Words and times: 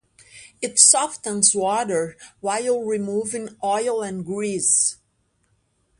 It 0.63 0.79
softens 0.79 1.53
water 1.53 2.17
while 2.39 2.81
removing 2.81 3.49
oil 3.63 4.01
and 4.01 4.25
grease. 4.25 4.97